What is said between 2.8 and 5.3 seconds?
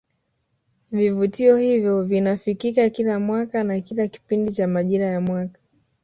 kila mwaka na kila kipindi cha majira ya